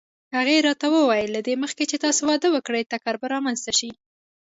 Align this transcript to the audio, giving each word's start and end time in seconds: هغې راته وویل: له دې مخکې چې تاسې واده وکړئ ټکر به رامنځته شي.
هغې 0.35 0.57
راته 0.67 0.85
وویل: 0.91 1.29
له 1.33 1.41
دې 1.47 1.55
مخکې 1.63 1.83
چې 1.91 1.97
تاسې 2.03 2.21
واده 2.29 2.47
وکړئ 2.51 2.83
ټکر 2.91 3.15
به 3.21 3.27
رامنځته 3.35 3.71
شي. 3.79 3.91